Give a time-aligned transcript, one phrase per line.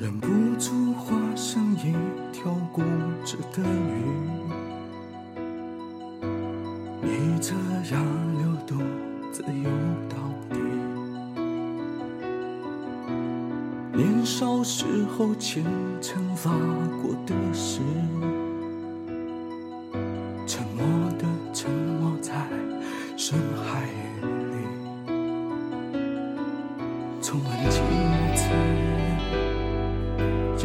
[0.00, 0.28] 忍不
[0.60, 1.92] 住化身一
[2.32, 2.82] 条固
[3.24, 4.04] 执的鱼，
[7.02, 7.52] 逆着
[7.90, 8.00] 洋
[8.38, 8.76] 流独
[9.32, 9.68] 自游
[10.08, 10.16] 到
[10.50, 10.60] 底。
[13.92, 14.84] 年少时
[15.16, 15.64] 候虔
[16.00, 16.52] 诚发
[17.02, 17.80] 过的誓，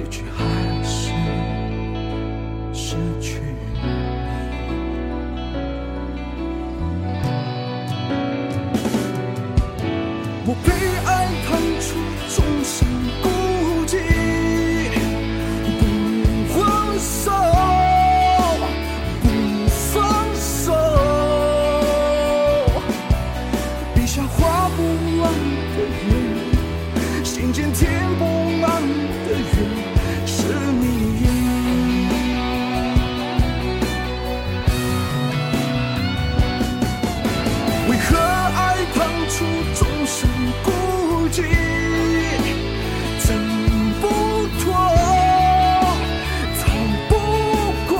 [0.00, 0.44] 结局还
[0.82, 1.12] 是
[2.72, 3.58] 失去你。
[10.46, 10.68] 我被
[11.04, 11.08] 爱
[11.44, 11.48] 烫
[11.80, 11.86] 出
[12.34, 12.72] 终身
[13.20, 13.28] 孤
[13.86, 13.92] 寂，
[16.46, 16.58] 不放
[16.98, 17.30] 手，
[19.20, 19.24] 不
[19.68, 20.00] 放
[20.34, 20.72] 手，
[23.94, 24.38] 笔下画
[24.70, 24.78] 不
[25.20, 25.22] 完
[25.76, 26.08] 的圆，
[27.22, 27.78] 心间填
[28.18, 28.49] 不满
[29.26, 29.56] 的缘，
[30.26, 30.32] 是
[30.80, 30.82] 你。
[37.88, 38.58] 为何爱
[38.94, 39.34] 烫出
[39.74, 40.18] 终身
[40.64, 40.68] 孤
[41.30, 41.36] 寂？
[43.26, 43.28] 挣
[44.00, 44.04] 不
[44.58, 44.64] 脱，
[46.58, 46.62] 逃
[47.08, 47.12] 不
[47.88, 47.92] 过，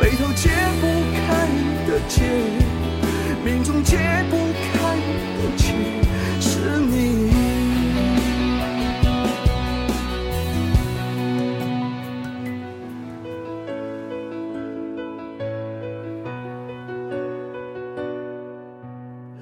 [0.00, 0.42] 眉头解
[0.80, 0.82] 不
[1.14, 1.22] 开
[1.86, 2.16] 的结，
[3.44, 3.92] 命中解
[4.30, 4.32] 不
[4.72, 4.73] 开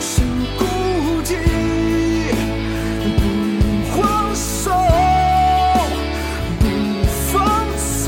[0.00, 0.20] 是
[0.58, 0.62] 孤
[1.22, 1.30] 寂，
[3.92, 3.96] 不
[4.34, 4.70] 手，
[6.60, 6.62] 不
[7.30, 7.34] 放
[7.76, 8.04] 手。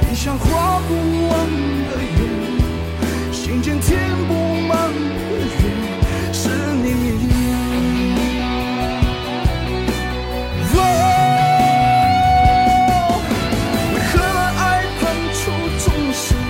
[0.00, 0.44] 笔下画
[0.86, 0.90] 不
[1.28, 1.32] 完
[1.88, 2.18] 的圆，
[3.32, 3.88] 心间填
[4.28, 4.30] 不
[4.68, 5.64] 满的缘，
[6.32, 6.40] 是
[6.82, 6.84] 你。
[13.94, 14.12] 为何
[14.58, 14.60] 爱
[15.00, 15.02] 判
[15.32, 15.40] 处
[15.78, 16.45] 众生？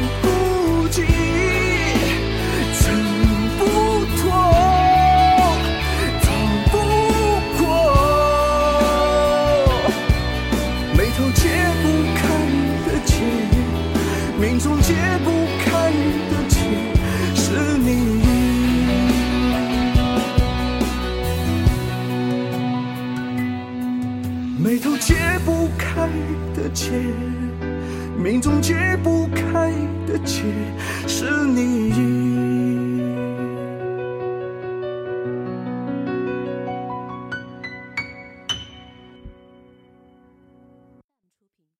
[14.38, 14.92] 命中解
[15.24, 15.30] 不
[15.64, 15.90] 开
[16.30, 16.60] 的结，
[17.34, 18.20] 是你
[24.62, 25.14] 眉头解
[25.44, 26.06] 不开
[26.54, 26.90] 的结，
[28.22, 29.72] 命中解不开
[30.06, 30.42] 的结，
[31.06, 32.55] 是你。